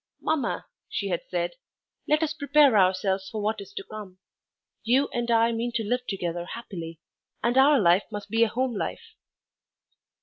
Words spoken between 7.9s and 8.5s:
must be a